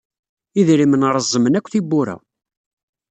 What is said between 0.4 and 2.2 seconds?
Idrimen reẓẓmen akk tiwwura.